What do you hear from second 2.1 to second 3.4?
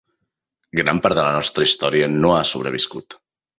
no ha sobreviscut.